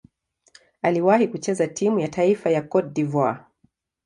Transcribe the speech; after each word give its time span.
Aliwahi 0.81 1.27
kucheza 1.27 1.67
timu 1.67 1.99
ya 1.99 2.07
taifa 2.07 2.49
ya 2.49 2.61
Cote 2.61 2.89
d'Ivoire. 2.89 3.39